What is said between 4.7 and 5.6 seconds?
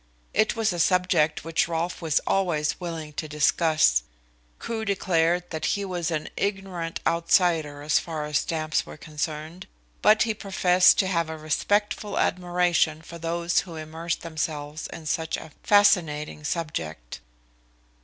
declared